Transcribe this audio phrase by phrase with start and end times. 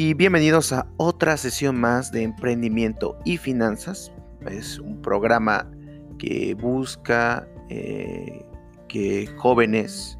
[0.00, 4.12] Y bienvenidos a otra sesión más de Emprendimiento y Finanzas.
[4.48, 5.68] Es un programa
[6.20, 8.46] que busca eh,
[8.86, 10.16] que jóvenes,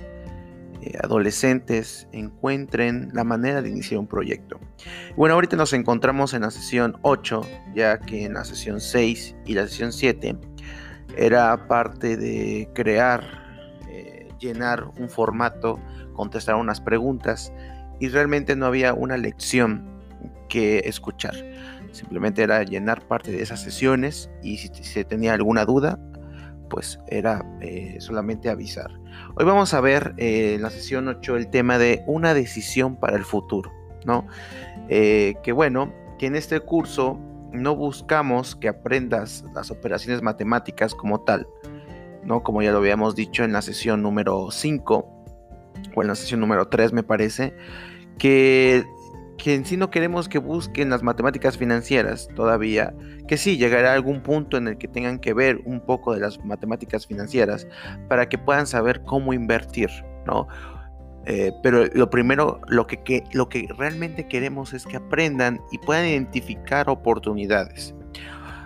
[0.83, 4.59] eh, adolescentes encuentren la manera de iniciar un proyecto.
[5.17, 7.43] Bueno, ahorita nos encontramos en la sesión 8,
[7.77, 10.37] ya que en la sesión 6 y la sesión 7
[11.17, 13.23] era parte de crear,
[13.89, 15.79] eh, llenar un formato,
[16.15, 17.53] contestar unas preguntas
[18.01, 19.85] y realmente no había una lección
[20.49, 21.35] que escuchar.
[21.93, 25.99] Simplemente era llenar parte de esas sesiones y si se tenía alguna duda,
[26.69, 28.91] pues era eh, solamente avisar.
[29.37, 33.17] Hoy vamos a ver eh, en la sesión 8 el tema de una decisión para
[33.17, 33.73] el futuro,
[34.05, 34.27] ¿no?
[34.89, 37.19] Eh, que bueno, que en este curso
[37.53, 41.47] no buscamos que aprendas las operaciones matemáticas como tal,
[42.23, 42.43] ¿no?
[42.43, 45.18] Como ya lo habíamos dicho en la sesión número 5
[45.95, 47.55] o en la sesión número 3 me parece,
[48.19, 48.85] que,
[49.37, 52.95] que en sí no queremos que busquen las matemáticas financieras todavía,
[53.27, 56.45] que sí llegará algún punto en el que tengan que ver un poco de las
[56.45, 57.67] matemáticas financieras
[58.09, 59.91] para que puedan saber cómo invertir,
[60.27, 60.49] ¿no?
[61.31, 66.07] Eh, pero lo primero, lo que, lo que realmente queremos es que aprendan y puedan
[66.07, 67.95] identificar oportunidades,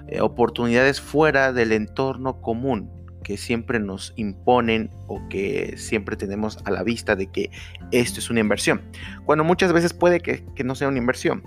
[0.07, 2.89] eh, oportunidades fuera del entorno común,
[3.23, 7.51] que siempre nos imponen o que siempre tenemos a la vista de que
[7.91, 8.83] esto es una inversión,
[9.25, 11.43] cuando muchas veces puede que, no sea una inversión.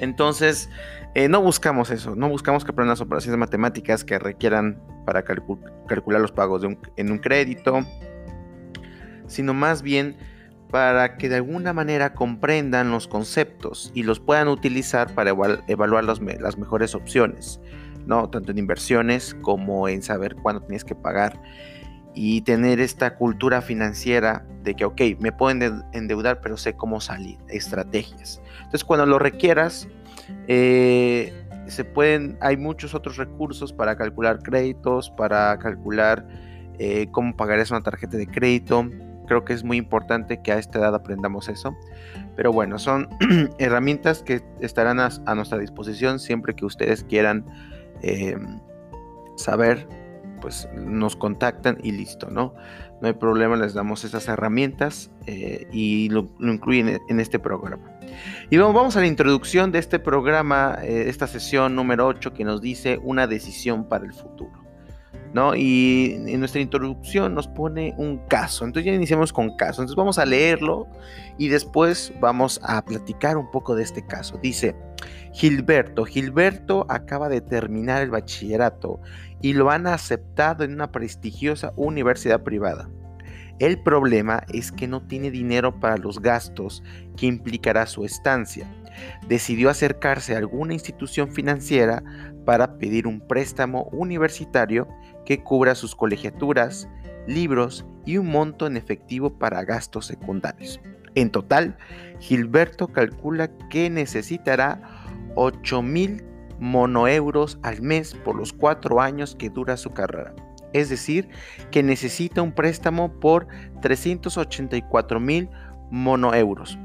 [0.00, 0.68] Entonces,
[1.14, 6.20] eh, no buscamos eso, no buscamos que aprendan las operaciones matemáticas que requieran para calcular
[6.20, 6.62] los pagos
[6.96, 7.80] en un crédito,
[9.26, 10.16] sino más bien
[10.70, 15.30] para que de alguna manera comprendan los conceptos y los puedan utilizar para
[15.68, 16.20] evaluar las
[16.58, 17.60] mejores opciones.
[18.06, 18.30] ¿No?
[18.30, 21.40] Tanto en inversiones como en saber cuándo tienes que pagar
[22.14, 27.38] y tener esta cultura financiera de que, ok, me pueden endeudar, pero sé cómo salir,
[27.48, 28.40] estrategias.
[28.56, 29.86] Entonces, cuando lo requieras,
[30.48, 31.32] eh,
[31.66, 36.26] se pueden, hay muchos otros recursos para calcular créditos, para calcular
[36.78, 38.88] eh, cómo pagar una tarjeta de crédito.
[39.26, 41.76] Creo que es muy importante que a esta edad aprendamos eso.
[42.34, 43.08] Pero bueno, son
[43.58, 47.44] herramientas que estarán a nuestra disposición siempre que ustedes quieran
[48.02, 48.60] Em,
[49.36, 49.88] saber,
[50.40, 52.54] pues nos contactan y listo, ¿no?
[53.00, 57.90] No hay problema, les damos esas herramientas eh, y lo, incluyen en este programa.
[58.48, 62.62] Y vamos, a la introducción de este programa, eh, esta sesión número 8 que nos
[62.62, 64.66] dice una decisión para el futuro.
[65.34, 65.54] ¿no?
[65.54, 68.64] Y en nuestra introducción nos pone un caso.
[68.64, 69.82] Entonces ya iniciamos con caso.
[69.82, 70.86] Entonces vamos a leerlo
[71.36, 74.38] y después vamos a platicar un poco de este caso.
[74.42, 74.74] Dice,
[75.32, 76.04] Gilberto.
[76.04, 79.00] Gilberto acaba de terminar el bachillerato
[79.42, 82.88] y lo han aceptado en una prestigiosa universidad privada.
[83.58, 86.82] El problema es que no tiene dinero para los gastos
[87.16, 88.66] que implicará su estancia.
[89.28, 92.02] Decidió acercarse a alguna institución financiera
[92.44, 94.88] para pedir un préstamo universitario
[95.24, 96.88] que cubra sus colegiaturas,
[97.26, 100.80] libros y un monto en efectivo para gastos secundarios.
[101.14, 101.78] En total,
[102.20, 104.80] Gilberto calcula que necesitará
[105.34, 106.24] 8 mil
[106.58, 110.34] monoeuros al mes por los cuatro años que dura su carrera.
[110.72, 111.28] Es decir,
[111.70, 113.46] que necesita un préstamo por
[113.82, 115.48] 384 mil
[115.90, 116.78] monoeuros.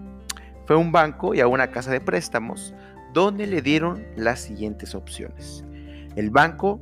[0.65, 2.73] Fue a un banco y a una casa de préstamos
[3.13, 5.65] donde le dieron las siguientes opciones.
[6.15, 6.79] El banco,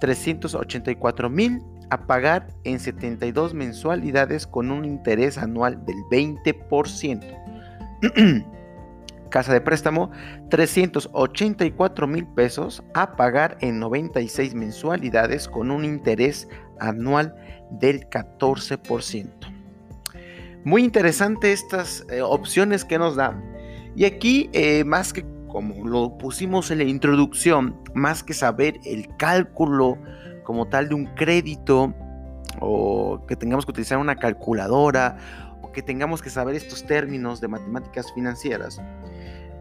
[0.00, 7.41] 384 mil a pagar en 72 mensualidades con un interés anual del 20%.
[9.30, 10.10] casa de préstamo
[10.50, 16.48] 384 mil pesos a pagar en 96 mensualidades con un interés
[16.80, 17.34] anual
[17.70, 19.28] del 14%.
[20.64, 23.42] Muy interesante estas eh, opciones que nos dan.
[23.96, 29.08] Y aquí, eh, más que como lo pusimos en la introducción, más que saber el
[29.16, 29.98] cálculo
[30.44, 31.92] como tal de un crédito
[32.60, 35.18] o que tengamos que utilizar una calculadora
[35.72, 38.80] que tengamos que saber estos términos de matemáticas financieras,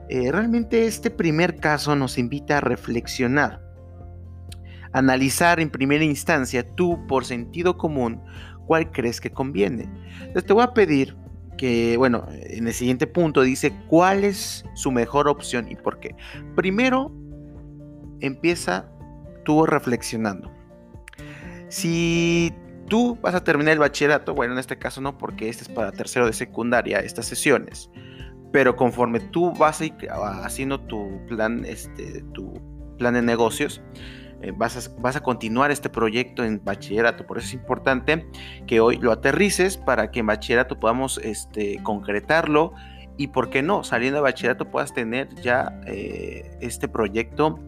[0.10, 3.62] eh, realmente este primer caso nos invita a reflexionar,
[4.92, 8.22] analizar en primera instancia tú por sentido común
[8.68, 9.90] cuál crees que conviene.
[10.20, 11.16] Entonces te voy a pedir
[11.58, 16.16] que, bueno, en el siguiente punto dice cuál es su mejor opción y por qué.
[16.56, 17.14] Primero,
[18.20, 18.90] empieza
[19.44, 20.52] tú reflexionando.
[21.70, 22.54] Si
[22.92, 25.94] tú vas a terminar el bachillerato, bueno, en este caso no, porque este es para
[25.94, 27.90] tercero de secundaria, estas sesiones
[28.52, 29.82] pero conforme tú vas
[30.44, 32.54] haciendo tu plan, este, tu
[32.98, 33.82] plan de negocios,
[34.42, 37.26] eh, vas, a, vas, a, continuar este proyecto en bachillerato.
[37.26, 38.28] Por eso es importante
[38.68, 42.74] que hoy lo aterrices para que en bachillerato podamos este, concretarlo
[43.18, 47.60] y por qué no, saliendo de bachillerato puedas tener ya eh, este proyecto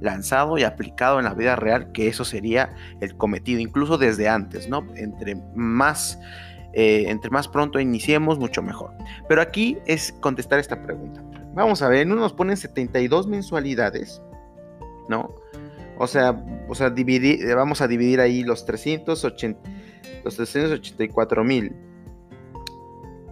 [0.00, 4.68] lanzado y aplicado en la vida real, que eso sería el cometido, incluso desde antes,
[4.68, 4.86] ¿no?
[4.94, 6.18] Entre más,
[6.72, 8.92] eh, entre más pronto iniciemos, mucho mejor.
[9.28, 11.22] Pero aquí es contestar esta pregunta.
[11.54, 14.22] Vamos a ver, en uno nos ponen 72 mensualidades,
[15.08, 15.34] ¿no?
[15.98, 19.58] O sea, o sea dividir, vamos a dividir ahí los 380,
[20.24, 21.87] los 384 mil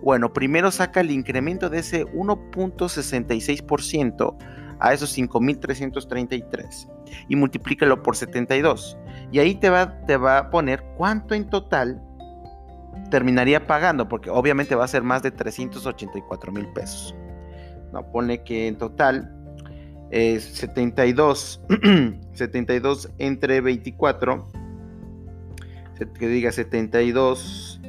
[0.05, 4.37] bueno, primero saca el incremento de ese 1.66%
[4.79, 6.88] a esos 5.333
[7.26, 8.96] y multiplícalo por 72.
[9.32, 12.00] Y ahí te va, te va a poner cuánto en total
[13.11, 17.17] terminaría pagando, porque obviamente va a ser más de 384 mil pesos.
[17.93, 19.35] No, pone que en total
[20.11, 21.61] 72,
[22.38, 24.49] 72 entre 24,
[26.19, 27.81] que diga 72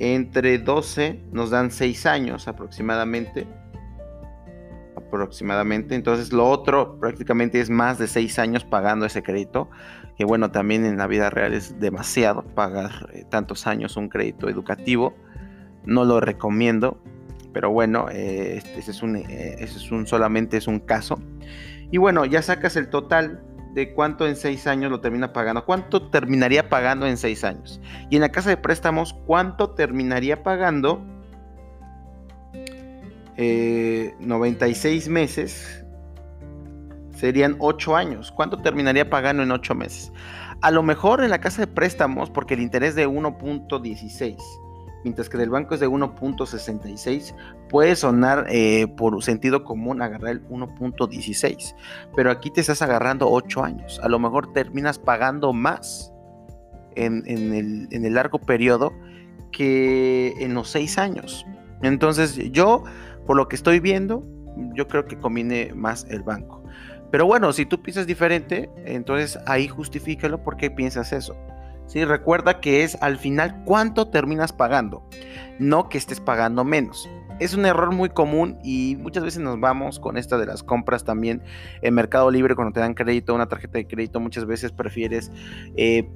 [0.00, 3.46] entre 12 nos dan 6 años aproximadamente.
[4.96, 5.94] Aproximadamente.
[5.94, 9.70] Entonces lo otro prácticamente es más de 6 años pagando ese crédito.
[10.16, 14.48] Que bueno, también en la vida real es demasiado pagar eh, tantos años un crédito
[14.48, 15.14] educativo.
[15.84, 17.00] No lo recomiendo
[17.54, 21.20] pero bueno, eh, este, ese, es un, eh, es un, solamente es un caso.
[21.90, 23.40] Y bueno, ya sacas el total
[23.74, 27.80] de cuánto en seis años lo termina pagando, cuánto terminaría pagando en seis años.
[28.08, 31.04] Y en la casa de préstamos, cuánto terminaría pagando
[33.36, 35.84] 96 eh, meses
[37.16, 38.30] serían 8 años.
[38.30, 40.12] ¿Cuánto terminaría pagando en 8 meses?
[40.60, 44.36] A lo mejor en la casa de préstamos, porque el interés de 1.16
[45.04, 47.34] mientras que del banco es de 1.66,
[47.68, 51.74] puede sonar eh, por sentido común agarrar el 1.16,
[52.16, 56.12] pero aquí te estás agarrando 8 años, a lo mejor terminas pagando más
[56.96, 58.92] en, el, largo periodo
[59.52, 61.46] que en los 6 años.
[61.82, 62.84] Entonces yo,
[63.26, 64.26] por lo que estoy viendo,
[64.74, 66.62] yo creo que conviene más el banco.
[67.10, 71.36] Pero bueno, si tú piensas diferente, entonces ahí justifícalo porque piensas eso.
[71.86, 72.04] ¿Sí?
[72.04, 75.08] Recuerda que es al final cuánto terminas pagando,
[75.58, 77.08] no que estés pagando menos.
[77.40, 81.04] Es un error muy común y muchas veces nos vamos con esta de las compras
[81.04, 81.42] también
[81.82, 85.32] en Mercado Libre cuando te dan crédito, una tarjeta de crédito, muchas veces prefieres
[85.76, 86.08] eh,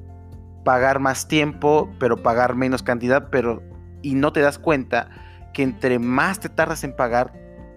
[0.65, 3.63] pagar más tiempo, pero pagar menos cantidad, pero
[4.03, 5.11] y no te das cuenta
[5.53, 7.33] que entre más te tardas en pagar,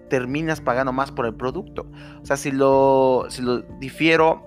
[0.08, 1.90] terminas pagando más por el producto.
[2.22, 4.46] O sea, si lo, si lo difiero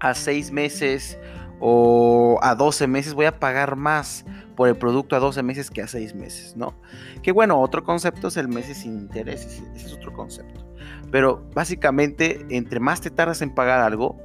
[0.00, 1.18] a seis meses
[1.60, 4.24] o a 12 meses voy a pagar más
[4.56, 6.74] por el producto a 12 meses que a 6 meses, ¿no?
[7.22, 10.64] Que bueno, otro concepto es el mes sin intereses, ese es otro concepto.
[11.10, 14.16] Pero básicamente, entre más te tardas en pagar algo,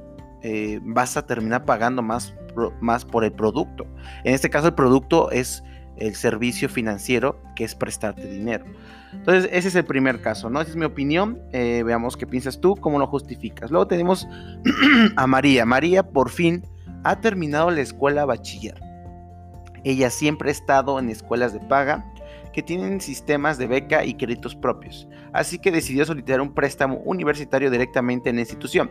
[0.42, 2.34] eh, vas a terminar pagando más,
[2.80, 3.86] más por el producto.
[4.24, 5.62] En este caso, el producto es
[5.96, 8.64] el servicio financiero que es prestarte dinero.
[9.12, 10.60] Entonces, ese es el primer caso, ¿no?
[10.60, 11.40] Esa es mi opinión.
[11.52, 13.70] Eh, veamos qué piensas tú, cómo lo justificas.
[13.70, 14.26] Luego tenemos
[15.16, 15.64] a María.
[15.64, 16.64] María por fin
[17.04, 18.80] ha terminado la escuela bachiller.
[19.84, 22.04] Ella siempre ha estado en escuelas de paga
[22.54, 27.68] que tienen sistemas de beca y créditos propios, así que decidió solicitar un préstamo universitario
[27.68, 28.90] directamente en la institución.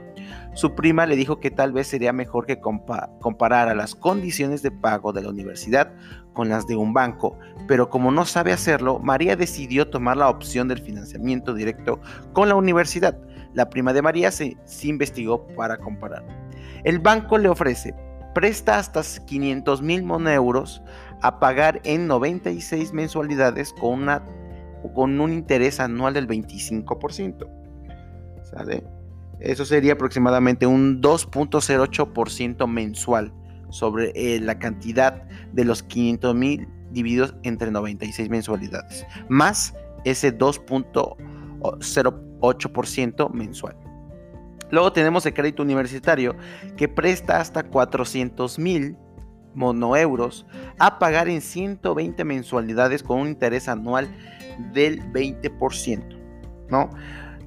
[0.53, 5.13] Su prima le dijo que tal vez sería mejor que comparara las condiciones de pago
[5.13, 5.93] de la universidad
[6.33, 10.67] con las de un banco, pero como no sabe hacerlo, María decidió tomar la opción
[10.67, 12.01] del financiamiento directo
[12.33, 13.17] con la universidad.
[13.53, 16.42] La prima de María se, investigó para comparar.
[16.83, 17.93] El banco le ofrece
[18.33, 20.83] presta hasta 500 mil euros
[21.21, 24.23] a pagar en 96 mensualidades con, una,
[24.93, 27.47] con un interés anual del 25%.
[28.43, 28.83] ¿Sale?
[29.39, 33.31] Eso sería aproximadamente un 2.08% mensual
[33.69, 39.75] sobre eh, la cantidad de los 500 mil divididos entre 96 mensualidades, más
[40.05, 43.82] ese 2.08% mensual.
[44.73, 46.35] Luego tenemos el crédito universitario
[46.75, 48.97] que presta hasta 400 mil
[49.53, 50.47] monoeuros
[50.79, 54.07] a pagar en 120 mensualidades con un interés anual
[54.73, 56.17] del 20%.
[56.71, 56.89] ¿no?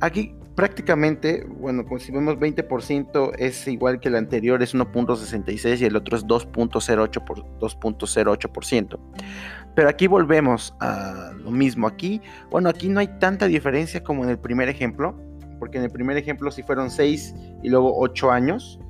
[0.01, 5.85] Aquí prácticamente, bueno, pues si vemos 20% es igual que el anterior, es 1.66 y
[5.85, 8.99] el otro es 2.08%.
[9.75, 11.89] Pero aquí volvemos a lo mismo.
[11.89, 12.21] Aquí,
[12.53, 15.26] bueno, aquí no hay tanta diferencia como en el primer ejemplo,
[15.59, 18.81] porque en el primer ejemplo sí fueron 6 y luego 8 años.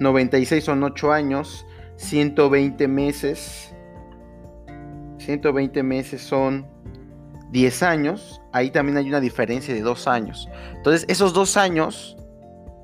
[0.00, 3.74] 96 em, son 8 años, 120 meses.
[5.18, 6.66] 120 meses son
[7.50, 10.48] 10 años, ahí también hay una diferencia de 2 años.
[10.74, 12.16] Entonces, esos 2 años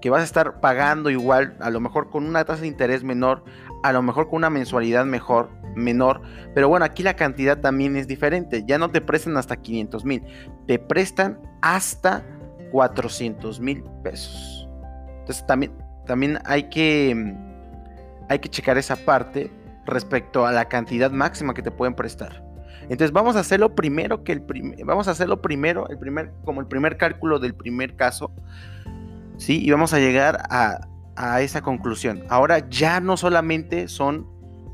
[0.00, 3.44] que vas a estar pagando igual, a lo mejor con una tasa de interés menor,
[3.82, 6.22] a lo mejor con una mensualidad mejor, menor,
[6.54, 10.22] pero bueno, aquí la cantidad también es diferente, ya no te prestan hasta 500 mil,
[10.66, 12.24] te prestan hasta
[12.72, 14.68] 400 mil pesos.
[15.20, 15.72] Entonces también,
[16.06, 17.34] también hay que,
[18.28, 19.50] hay que checar esa parte
[19.86, 22.50] respecto a la cantidad máxima que te pueden prestar.
[22.90, 24.44] Entonces vamos a hacerlo primero que el
[24.84, 28.32] vamos a hacerlo primero, el primer, como el primer cálculo del primer caso,
[29.36, 29.64] ¿sí?
[29.64, 30.86] Y vamos a llegar a,
[31.40, 32.24] esa conclusión.
[32.30, 34.26] Ahora ya no solamente son,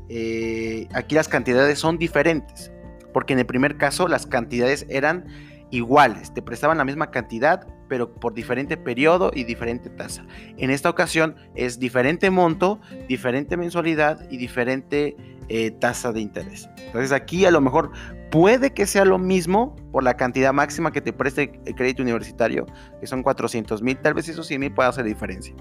[0.09, 2.71] eh, aquí las cantidades son diferentes,
[3.13, 5.25] porque en el primer caso las cantidades eran
[5.69, 10.25] iguales, te prestaban la misma cantidad, pero por diferente periodo y diferente tasa.
[10.57, 15.15] En esta ocasión es diferente monto, diferente mensualidad y diferente
[15.49, 16.69] eh, tasa de interés.
[16.77, 17.91] Entonces aquí a lo mejor
[18.31, 22.65] puede que sea lo mismo por la cantidad máxima que te preste el crédito universitario,
[22.99, 25.53] que son 400 mil, tal vez esos 100 mil pueda hacer diferencia.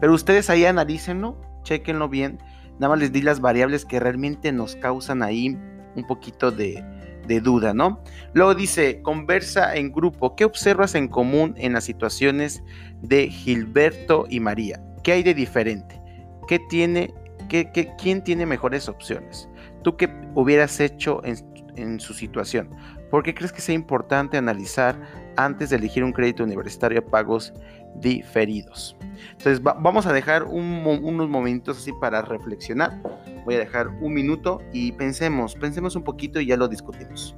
[0.00, 2.38] Pero ustedes ahí analícenlo, chequenlo bien,
[2.78, 5.56] nada más les di las variables que realmente nos causan ahí
[5.94, 6.84] un poquito de,
[7.28, 8.02] de duda, ¿no?
[8.32, 12.62] Luego dice, conversa en grupo, ¿qué observas en común en las situaciones
[13.02, 14.82] de Gilberto y María?
[15.04, 16.00] ¿Qué hay de diferente?
[16.48, 17.14] ¿Qué tiene,
[17.48, 19.48] qué, quién tiene mejores opciones?
[19.82, 21.36] ¿Tú qué hubieras hecho en,
[21.76, 22.70] en su situación?
[23.10, 25.00] ¿Por qué crees que sea importante analizar
[25.36, 27.52] antes de elegir un crédito universitario a pagos
[27.94, 28.96] diferidos?
[29.30, 33.00] Entonces vamos a dejar unos momentos así para reflexionar.
[33.44, 37.34] Voy a dejar un minuto y pensemos, pensemos un poquito y ya lo discutimos.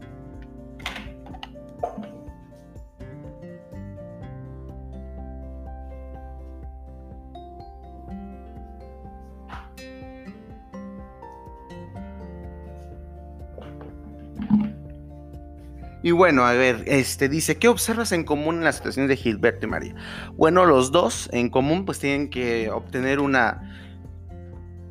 [16.10, 19.66] Y bueno, a ver, este dice, ¿qué observas en común en las situaciones de Gilberto
[19.66, 19.94] y María?
[20.34, 23.80] Bueno, los dos en común pues tienen que obtener una,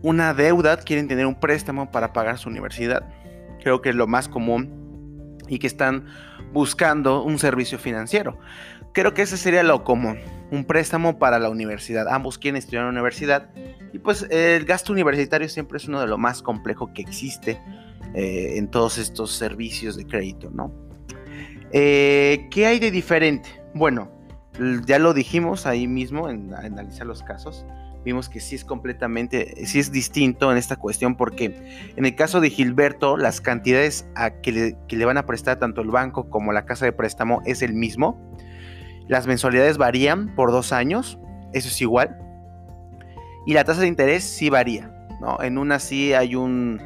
[0.02, 3.06] una deuda, quieren tener un préstamo para pagar su universidad.
[3.62, 6.06] Creo que es lo más común y que están
[6.54, 8.40] buscando un servicio financiero.
[8.94, 10.20] Creo que ese sería lo común,
[10.52, 12.08] un préstamo para la universidad.
[12.08, 13.50] Ambos quieren estudiar en la universidad
[13.92, 17.60] y pues el gasto universitario siempre es uno de lo más complejo que existe
[18.14, 20.88] eh, en todos estos servicios de crédito, ¿no?
[21.72, 23.50] Eh, ¿Qué hay de diferente?
[23.74, 24.10] Bueno,
[24.86, 27.66] ya lo dijimos ahí mismo en, analizar los casos.
[28.04, 32.40] Vimos que sí es completamente, sí es distinto en esta cuestión porque en el caso
[32.40, 36.66] de Gilberto las cantidades a que, le, van a prestar tanto el banco como la
[36.66, 38.18] casa de préstamo es el mismo.
[39.08, 41.20] Las mensualidades varían por dos años,
[41.54, 42.18] eso es igual.
[43.46, 45.42] Y la tasa de interés sí varía, ¿no?
[45.42, 46.80] En una sí hay un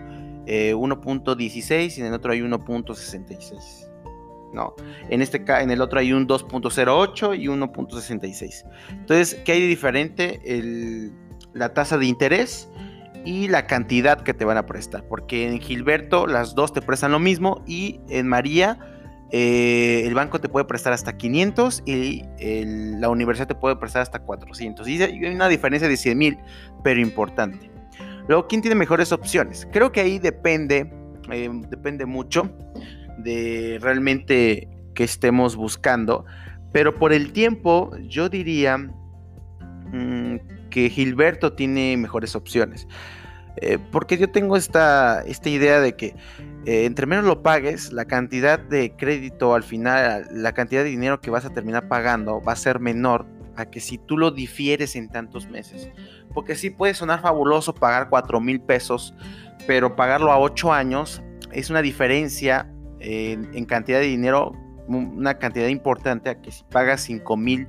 [0.46, 3.93] 1.16 eh, y en el otro hay 1.66.
[4.54, 4.76] No,
[5.10, 8.64] en, este, en el otro hay un 2.08 y 1.66.
[8.92, 11.12] Entonces, ¿qué hay de diferente?
[11.54, 12.68] la tasa de interés
[13.26, 15.08] y la cantidad que te van a prestar.
[15.08, 18.80] Porque en Gilberto las dos te prestan lo mismo y en María
[19.32, 22.24] eh, el banco te puede prestar hasta 500 y
[23.00, 24.88] la universidad te puede prestar hasta 400.
[24.88, 26.38] Y hay una diferencia de 100 mil,
[26.84, 27.72] pero importante.
[28.28, 29.68] Luego, ¿quién tiene mejores opciones?
[29.72, 30.92] Creo que ahí depende
[31.32, 32.52] eh, depende mucho
[33.18, 36.26] de realmente que estemos buscando,
[36.72, 42.88] pero por el tiempo yo diría mm, que Gilberto tiene mejores opciones.
[43.58, 46.16] Eh, porque yo tengo esta, esta idea de que
[46.66, 51.22] eh, entre menos lo pagues, la cantidad de crédito al final, la cantidad de dinero
[51.22, 54.96] que vas a terminar pagando va a ser menor a que si tú lo difieres
[54.96, 55.90] en tantos meses.
[56.34, 59.14] Porque sí puede sonar fabuloso pagar 4 mil pesos,
[59.68, 64.54] pero pagarlo a 8 años es una diferencia en cantidad de dinero,
[64.88, 67.68] una cantidad importante a que si pagas 5 mil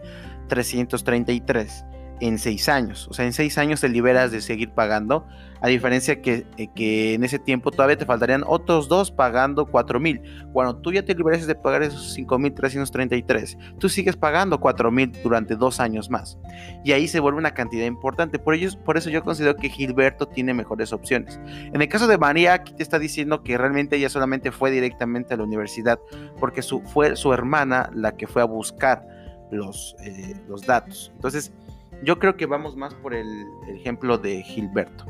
[0.49, 1.85] 333
[2.21, 3.09] en seis años.
[3.09, 5.27] O sea, en seis años te liberas de seguir pagando,
[5.61, 9.99] a diferencia que, eh, que en ese tiempo todavía te faltarían otros dos pagando cuatro
[9.99, 10.21] mil.
[10.53, 15.57] Cuando tú ya te liberas de pagar esos 5.333, tú sigues pagando cuatro mil durante
[15.57, 16.39] dos años más.
[16.85, 18.39] Y ahí se vuelve una cantidad importante.
[18.39, 21.41] Por, ello, por eso yo considero que Gilberto tiene mejores opciones.
[21.47, 25.35] En el caso de María, aquí te está diciendo que realmente ella solamente fue directamente
[25.35, 25.99] a la universidad,
[26.39, 29.07] porque su, fue su hermana la que fue a buscar
[29.51, 31.11] los, eh, los datos.
[31.15, 31.53] Entonces,
[32.05, 35.07] yo creo que vamos más por el, ejemplo de Gilberto.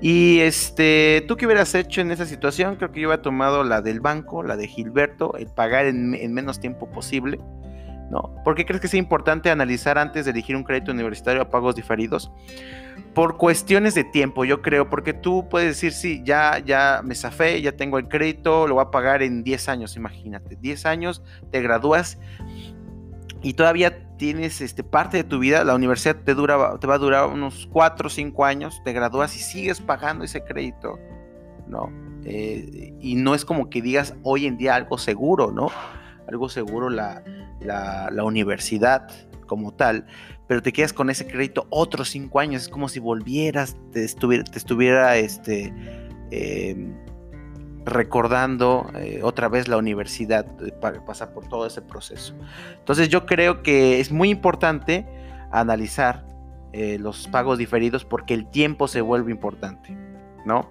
[0.00, 2.76] Y este, ¿tú qué hubieras hecho en esa situación?
[2.76, 6.60] Creo que yo hubiera tomado la del banco, la de Gilberto, el pagar en, menos
[6.60, 7.38] tiempo posible.
[8.10, 8.34] ¿no?
[8.44, 11.74] ¿Por qué crees que es importante analizar antes de elegir un crédito universitario a pagos
[11.74, 12.30] diferidos?
[13.14, 17.62] Por cuestiones de tiempo, yo creo, porque tú puedes decir, sí, ya, ya me zafé,
[17.62, 20.56] ya tengo el crédito, lo voy a pagar en 10 años, imagínate.
[20.56, 22.18] 10 años, te gradúas
[23.44, 26.98] y todavía tienes este, parte de tu vida, la universidad te, dura, te va a
[26.98, 30.98] durar unos 4 o 5 años, te gradúas y sigues pagando ese crédito,
[31.68, 31.92] ¿no?
[32.24, 35.70] Eh, y no es como que digas hoy en día algo seguro, ¿no?
[36.26, 37.22] Algo seguro la,
[37.60, 39.08] la, universidad
[39.46, 40.06] como tal,
[40.48, 44.44] pero te quedas con ese crédito otros 5 años, es como si volvieras, te estuviera,
[44.44, 45.70] te estuviera este,
[46.30, 46.94] em,
[47.84, 52.34] recordando eh, otra vez la universidad eh, para pasar por todo ese proceso.
[52.78, 55.06] Entonces yo creo que es muy importante
[55.50, 56.24] analizar
[56.72, 59.96] eh, los pagos diferidos porque el tiempo se vuelve importante,
[60.44, 60.70] ¿no?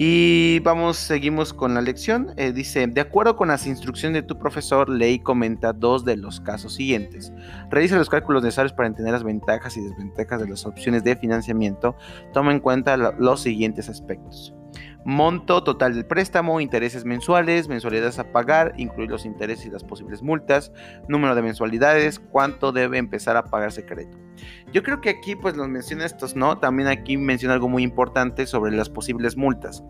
[0.00, 2.32] Y vamos, seguimos con la lección.
[2.54, 6.74] dice, de acuerdo con las instrucciones de tu profesor, ley comenta dos de los casos
[6.74, 7.32] siguientes.
[7.68, 11.96] Realiza los cálculos necesarios para entender las ventajas y desventajas de las opciones de financiamiento.
[12.32, 14.54] Toma en cuenta los siguientes aspectos
[15.04, 20.22] monto total del préstamo, intereses mensuales, mensualidades a pagar, incluir los intereses y las posibles
[20.22, 20.72] multas,
[21.08, 24.18] número de mensualidades, cuánto debe empezar a pagar ese crédito.
[24.72, 26.58] Yo creo que aquí pues nos menciona estos, ¿no?
[26.58, 29.82] También aquí menciona algo muy importante sobre las posibles multas,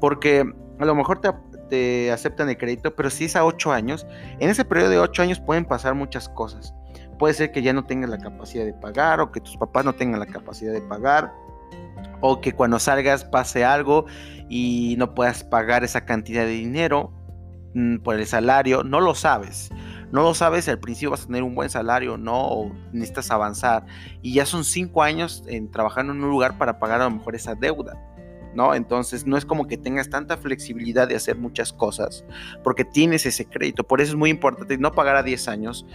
[0.00, 0.44] porque
[0.78, 1.30] a lo mejor te,
[1.68, 4.06] te aceptan el crédito, pero si es a 8 años,
[4.38, 6.74] en ese periodo de 8 años pueden pasar muchas cosas.
[7.18, 9.92] Puede ser que ya no tengas la capacidad de pagar o que tus papás no
[9.92, 11.32] tengan la capacidad de pagar
[12.20, 14.06] o que cuando salgas pase algo
[14.54, 17.10] y no puedas pagar esa cantidad de dinero
[17.72, 19.70] mm, por el salario, no lo sabes.
[20.12, 23.86] No lo sabes, al principio vas a tener un buen salario, no, o necesitas avanzar.
[24.20, 27.34] Y ya son cinco años en trabajando en un lugar para pagar a lo mejor
[27.34, 27.98] esa deuda.
[28.54, 28.74] ¿no?
[28.74, 32.22] Entonces no es como que tengas tanta flexibilidad de hacer muchas cosas,
[32.62, 33.84] porque tienes ese crédito.
[33.84, 35.86] Por eso es muy importante no pagar a 10 años,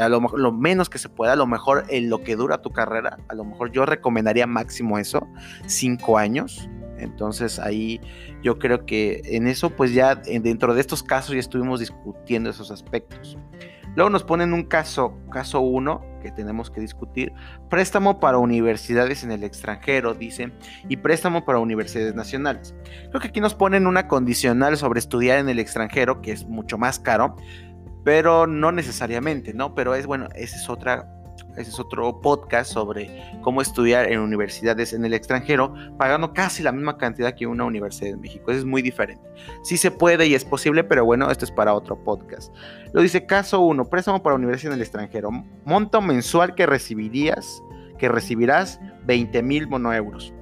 [0.00, 3.18] a lo, menos que se pueda, a lo mejor en lo que dura tu carrera,
[3.28, 5.26] a lo mejor yo recomendaría máximo eso,
[5.66, 6.68] 5 años.
[6.98, 8.00] Entonces ahí
[8.42, 12.70] yo creo que en eso pues ya dentro de estos casos ya estuvimos discutiendo esos
[12.70, 13.36] aspectos.
[13.96, 17.32] Luego nos ponen un caso, caso 1, que tenemos que discutir.
[17.70, 20.52] Préstamo para universidades en el extranjero, dice,
[20.86, 22.74] y préstamo para universidades nacionales.
[23.08, 26.76] Creo que aquí nos ponen una condicional sobre estudiar en el extranjero, que es mucho
[26.76, 27.36] más caro,
[28.04, 29.74] pero no necesariamente, ¿no?
[29.74, 31.15] Pero es bueno, esa es otra
[31.56, 36.72] ese es otro podcast sobre cómo estudiar en universidades en el extranjero, pagando casi la
[36.72, 38.50] misma cantidad que una universidad en México.
[38.50, 39.24] Eso es muy diferente.
[39.62, 42.54] Sí se puede y es posible, pero bueno, esto es para otro podcast.
[42.92, 45.30] Lo dice caso 1, préstamo para universidad en el extranjero.
[45.64, 47.62] Monto mensual que recibirías,
[47.98, 50.32] que recibirás 20 mil monoeuros.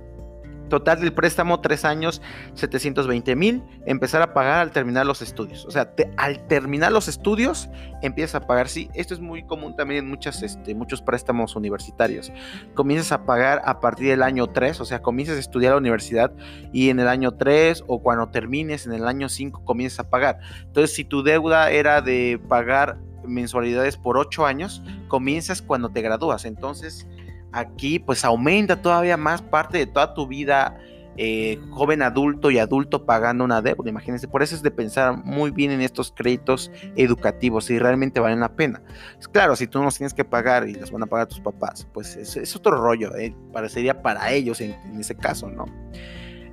[0.68, 2.22] Total del préstamo, tres años,
[2.54, 3.62] 720 mil.
[3.86, 5.64] Empezar a pagar al terminar los estudios.
[5.66, 7.68] O sea, al terminar los estudios,
[8.02, 8.68] empiezas a pagar.
[8.68, 12.32] Sí, esto es muy común también en muchas, este, muchos préstamos universitarios.
[12.74, 16.32] Comienzas a pagar a partir del año 3, o sea, comienzas a estudiar la universidad
[16.72, 20.38] y en el año 3 o cuando termines en el año 5 comienzas a pagar.
[20.62, 26.44] Entonces, si tu deuda era de pagar mensualidades por 8 años, comienzas cuando te gradúas.
[26.44, 27.06] Entonces,
[27.54, 30.76] aquí pues aumenta todavía más parte de toda tu vida
[31.16, 33.88] eh, joven adulto y adulto pagando una deuda.
[33.88, 38.40] Imagínense, por eso es de pensar muy bien en estos créditos educativos, si realmente valen
[38.40, 38.82] la pena.
[39.18, 41.40] Es claro, si tú no los tienes que pagar y los van a pagar tus
[41.40, 45.66] papás, pues es, otro rollo, eh, parecería para ellos en, ese caso, ¿no?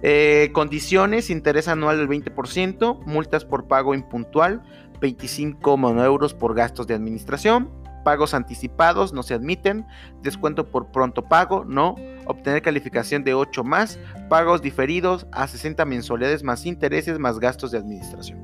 [0.04, 4.64] Eh, condiciones, interés anual del 20%, multas por pago impuntual,
[5.00, 9.86] 25 euros por gastos de administración, pagos anticipados no se admiten,
[10.22, 16.44] descuento por pronto pago, no, obtener calificación de 8 más, pagos diferidos a 60 mensualidades
[16.44, 18.40] más intereses más gastos de administración.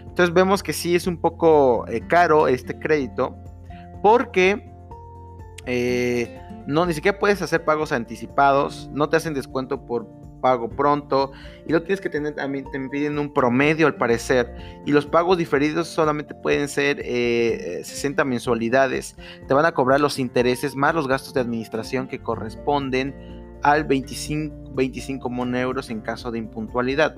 [0.00, 3.36] Entonces vemos que sí es un poco eh, caro este crédito
[4.02, 4.72] porque
[5.66, 10.08] eh, no ni siquiera puedes hacer pagos anticipados, no te hacen descuento por
[10.40, 11.32] pago pronto
[11.66, 14.54] y lo tienes que tener también te piden un promedio al parecer.
[14.86, 19.16] Y los pagos diferidos solamente pueden ser 60 eh, mensualidades.
[19.46, 23.14] Te van a cobrar los intereses más los gastos de administración que corresponden
[23.62, 27.16] al 25 25 euros en caso de impuntualidad.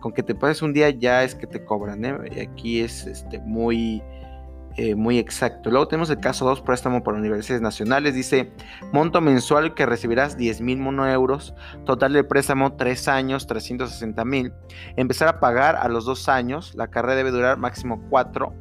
[0.00, 2.48] Con que te pases un día ya es que te cobran ¿eh?
[2.48, 4.02] aquí es este muy
[4.76, 5.70] eh, muy exacto.
[5.70, 8.14] Luego tenemos el caso 2, préstamo para universidades nacionales.
[8.14, 8.52] Dice,
[8.92, 11.54] monto mensual que recibirás 10 mil euros.
[11.84, 14.52] Total de préstamo 3 años, 360 mil.
[14.96, 16.74] Empezar a pagar a los 2 años.
[16.74, 18.54] La carrera debe durar máximo 4.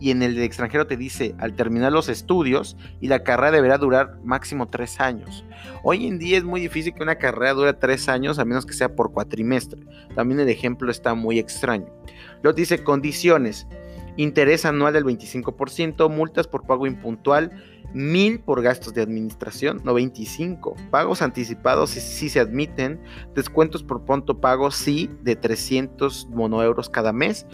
[0.00, 3.78] Y en el de extranjero te dice, al terminar los estudios, y la carrera deberá
[3.78, 5.44] durar máximo 3 años.
[5.82, 8.72] Hoy en día es muy difícil que una carrera dure 3 años, a menos que
[8.72, 9.80] sea por cuatrimestre.
[10.14, 11.86] También el ejemplo está muy extraño.
[12.42, 13.66] Luego dice condiciones
[14.16, 17.52] interés anual del 25%, multas por pago impuntual,
[17.94, 20.76] 1000 por gastos de administración, no 25.
[20.90, 23.00] Pagos anticipados sí, se admiten,
[23.34, 27.46] descuentos por pronto pago sí de 300 monoeuros cada mes.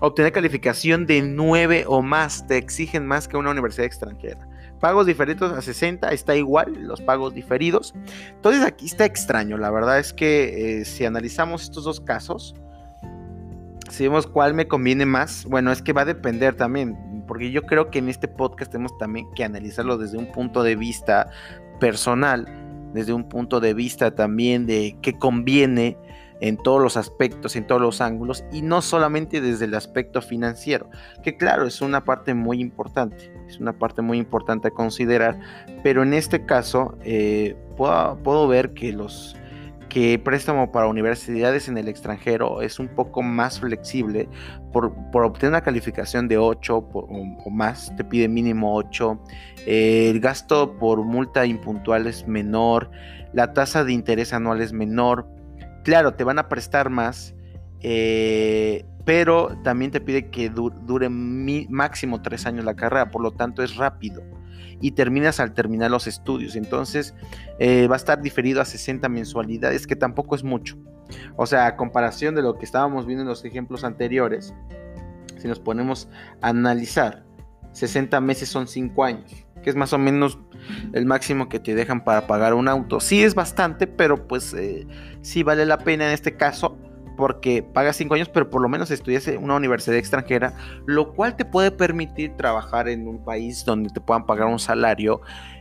[0.00, 4.48] Obtener calificación de 9 o más, te exigen más que una universidad extranjera.
[4.80, 7.92] Pagos diferidos a 60, está igual, los pagos diferidos.
[8.30, 12.54] Entonces aquí está extraño, la verdad es que eh, si analizamos estos dos casos,
[13.90, 17.62] si vemos cuál me conviene más, bueno, es que va a depender también, porque yo
[17.62, 21.30] creo que en este podcast tenemos también que analizarlo desde un punto de vista
[21.78, 22.46] personal,
[22.94, 25.96] desde un punto de vista también de qué conviene
[26.40, 30.88] en todos los aspectos, en todos los ángulos, y no solamente desde el aspecto financiero,
[31.22, 35.38] que claro, es una parte muy importante, es una parte muy importante a considerar,
[35.82, 39.36] pero en este caso eh, puedo, puedo ver que los
[39.90, 44.28] que préstamo para universidades en el extranjero es un poco más flexible.
[44.72, 49.20] Por, obtener una calificación de 8 o, más, te pide mínimo 8.
[49.66, 52.90] el gasto por multa impuntual es menor.
[53.34, 55.28] La tasa de interés anual es menor.
[55.84, 57.34] Claro, te van a prestar más.
[57.82, 63.62] Eh, pero también te pide que dure máximo 3 años la carrera, por lo tanto
[63.62, 64.22] es rápido
[64.80, 66.56] y terminas al terminar los estudios.
[66.56, 67.14] Entonces
[67.58, 70.76] eh, va a estar diferido a 60 mensualidades, que tampoco es mucho.
[71.36, 74.54] O sea, a comparación de lo que estábamos viendo en los ejemplos anteriores,
[75.38, 76.08] si nos ponemos
[76.40, 77.24] a analizar,
[77.72, 80.38] 60 meses son 5 años, que es más o menos
[80.92, 83.00] el máximo que te dejan para pagar un auto.
[83.00, 84.86] Sí es bastante, pero pues eh,
[85.22, 86.78] sí vale la pena en este caso
[87.20, 90.54] porque pagas 5 años, pero por lo menos estudias en una universidad extranjera,
[90.86, 95.20] lo cual te puede permitir trabajar en un país donde te puedan pagar un salario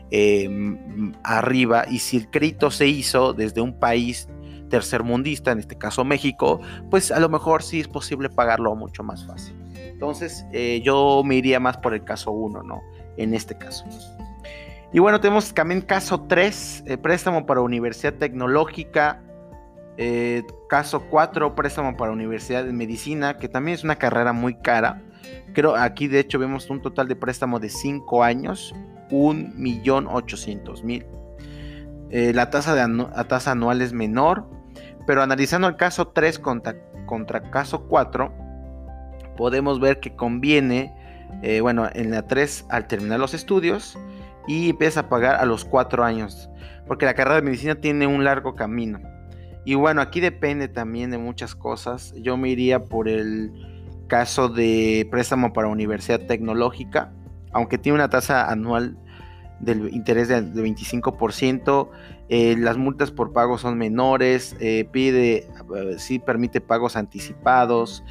[0.10, 1.86] em, arriba.
[1.88, 4.28] Y si el crédito se hizo desde un país
[4.69, 9.26] tercermundista, en este caso México, pues a lo mejor sí es posible pagarlo mucho más
[9.26, 9.56] fácil.
[9.76, 12.82] Entonces eh, yo me iría más por el caso 1, ¿no?
[13.17, 13.86] En este caso.
[14.93, 19.22] Y bueno, tenemos también caso 3, eh, préstamo para Universidad Tecnológica
[20.01, 25.01] eh, caso 4, préstamo para Universidad de Medicina, que también es una carrera muy cara.
[25.53, 28.73] Creo aquí de hecho vemos un total de préstamo de 5 años,
[29.09, 31.05] 1.800.000.
[32.12, 34.49] Eh, la, tasa de tasa anual es menor,
[35.05, 38.31] pero analizando el caso 3 contra, contra caso 4,
[39.35, 40.95] podemos ver que conviene,
[41.41, 43.99] eh, bueno, en la 3 al terminar los estudios
[44.47, 46.49] y empieza a pagar a los 4 años,
[46.88, 49.01] porque la carrera de medicina tiene un largo camino.
[49.65, 52.13] Y bueno, aquí depende también de muchas cosas.
[52.17, 53.52] Yo me iría por el
[54.08, 57.13] caso de préstamo para universidad tecnológica,
[57.52, 58.98] aunque tiene una tasa anual
[59.60, 61.89] del interés de, 25%,
[62.30, 68.04] eh, las multas por pago son menores, eh, pide, eh, sí permite pagos anticipados,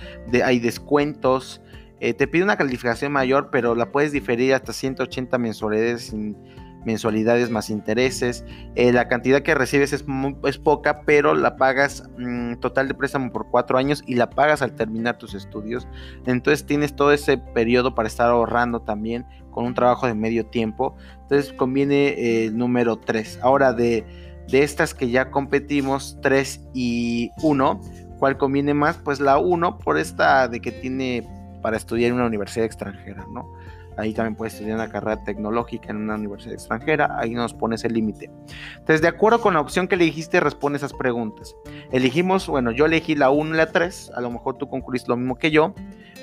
[0.44, 1.62] hay descuentos,
[2.00, 6.36] te pide una calificación mayor, pero la puedes diferir hasta 180 mensualidades sin
[6.84, 8.44] mensualidades más intereses.
[8.74, 10.04] Eh, la cantidad que recibes es,
[10.44, 14.62] es poca, pero la pagas mm, total de préstamo por cuatro años y la pagas
[14.62, 15.86] al terminar tus estudios.
[16.26, 20.96] Entonces tienes todo ese periodo para estar ahorrando también con un trabajo de medio tiempo.
[21.22, 23.40] Entonces conviene eh, el número 3.
[23.42, 24.04] Ahora de,
[24.48, 27.80] de estas que ya competimos, 3 y 1,
[28.18, 28.98] ¿cuál conviene más?
[28.98, 31.26] Pues la 1 por esta de que tiene
[31.62, 33.50] para estudiar en una universidad extranjera, ¿no?
[33.98, 37.18] Ahí también puedes estudiar una carrera tecnológica en una universidad extranjera.
[37.18, 38.30] Ahí nos pones el límite.
[38.78, 41.56] Entonces, de acuerdo con la opción que elegiste, responde esas preguntas.
[41.90, 44.12] Elegimos, bueno, yo elegí la 1 y la 3.
[44.14, 45.74] A lo mejor tú concluís lo mismo que yo.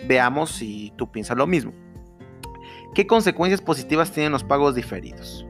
[0.07, 1.73] Veamos si tú piensas lo mismo.
[2.93, 5.45] ¿Qué consecuencias positivas tienen los pagos diferidos?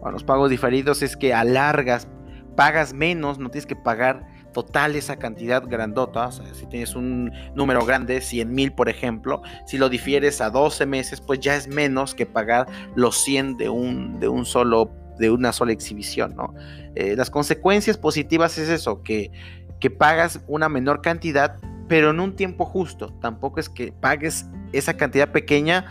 [0.00, 2.08] Bueno, los pagos diferidos es que alargas,
[2.56, 4.26] pagas menos, no tienes que pagar
[4.64, 9.40] total esa cantidad grandota, o sea, si tienes un número grande, 100 mil por ejemplo,
[9.66, 12.66] si lo difieres a 12 meses, pues ya es menos que pagar
[12.96, 16.54] los 100 de un, de un solo, de una sola exhibición, ¿no?
[16.96, 19.30] Eh, las consecuencias positivas es eso, que,
[19.78, 21.54] que pagas una menor cantidad,
[21.86, 25.86] pero en un tiempo justo, tampoco es que pagues esa cantidad pequeña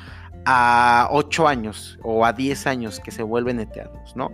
[0.45, 4.33] a 8 años o a 10 años que se vuelven eternos, ¿no?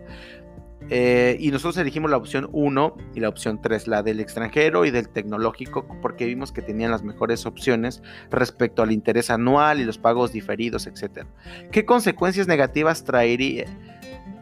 [0.89, 4.91] Eh, y nosotros elegimos la opción 1 y la opción 3, la del extranjero y
[4.91, 9.97] del tecnológico, porque vimos que tenían las mejores opciones respecto al interés anual y los
[9.97, 11.25] pagos diferidos, etc.
[11.71, 13.65] ¿Qué consecuencias negativas traería,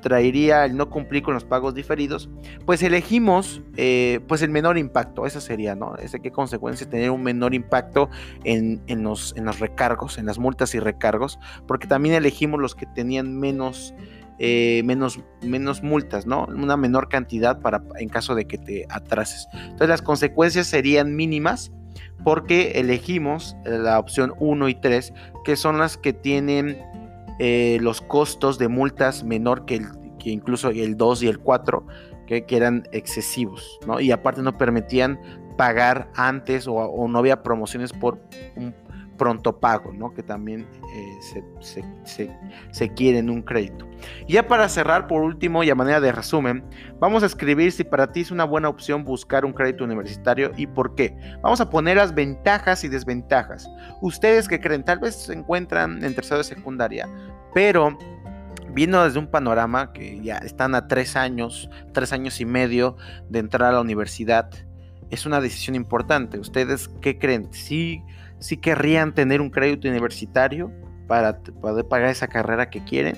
[0.01, 2.29] traería el no cumplir con los pagos diferidos?
[2.65, 5.95] Pues elegimos eh, pues el menor impacto, esa sería, ¿no?
[6.21, 8.09] ¿Qué consecuencias tener un menor impacto
[8.43, 11.39] en, en, los, en los recargos, en las multas y recargos?
[11.67, 13.93] Porque también elegimos los que tenían menos
[14.43, 16.47] eh, menos, menos multas, ¿no?
[16.47, 19.47] Una menor cantidad para, en caso de que te atrases.
[19.53, 21.71] Entonces las consecuencias serían mínimas
[22.23, 25.13] porque elegimos la opción 1 y 3,
[25.45, 26.79] que son las que tienen
[27.43, 29.87] eh, los costos de multas menor que, el,
[30.19, 31.83] que incluso el 2 y el 4,
[32.27, 33.99] que, eran excesivos, ¿no?
[33.99, 35.19] Y aparte no permitían
[35.57, 38.21] pagar antes o, o no había promociones por
[38.55, 38.75] un
[39.21, 40.15] pronto pago, ¿no?
[40.15, 41.19] que también eh,
[42.71, 43.87] se, quiere en un crédito.
[44.25, 46.63] Y ya para cerrar, por último y a manera de resumen,
[46.99, 50.65] vamos a escribir si para ti es una buena opción buscar un crédito universitario y
[50.65, 51.15] por qué.
[51.43, 53.69] Vamos a poner las ventajas y desventajas.
[54.01, 57.07] Ustedes que creen, tal vez se encuentran en tercero de secundaria,
[57.53, 57.95] pero
[58.73, 62.97] viendo desde un panorama que ya están a tres años, tres años y medio
[63.29, 64.49] de entrar a la universidad,
[65.11, 66.39] es una decisión importante.
[66.39, 67.49] ¿Ustedes qué creen?
[67.51, 68.01] ¿Sí
[68.41, 70.71] si querrían tener un crédito universitario
[71.07, 73.15] para poder pagar esa carrera que quieren.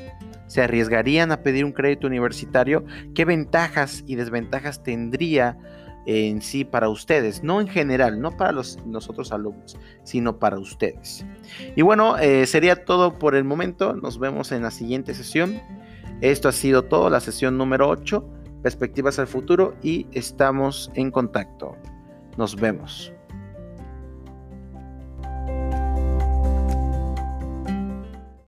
[0.47, 2.85] ¿Se arriesgarían a pedir un crédito universitario?
[3.15, 5.57] ¿Qué ventajas y desventajas tendría
[6.05, 7.41] en sí para ustedes?
[7.41, 11.25] No en general, no para los, otros alumnos, sino para ustedes.
[11.75, 13.95] Y bueno, eh, sería todo por el momento.
[13.95, 15.61] Nos vemos en la siguiente sesión.
[16.21, 18.27] Esto ha sido todo, la sesión número 8,
[18.61, 21.77] perspectivas al futuro y estamos en contacto.
[22.37, 23.13] Nos vemos.